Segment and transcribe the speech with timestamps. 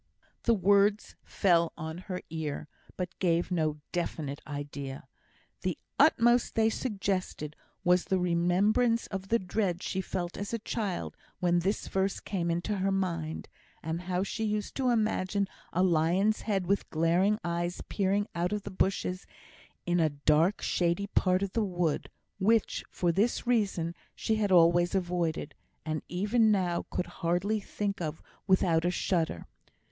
[0.45, 2.67] The words fell on her ear,
[2.97, 5.07] but gave no definite idea.
[5.61, 11.15] The utmost they suggested was the remembrance of the dread she felt as a child
[11.39, 13.47] when this verse came into her mind,
[13.83, 18.63] and how she used to imagine a lion's head with glaring eyes peering out of
[18.63, 19.27] the bushes
[19.85, 22.09] in a dark shady part of the wood,
[22.39, 25.53] which, for this reason, she had always avoided,
[25.85, 29.45] and even now could hardly think of without a shudder.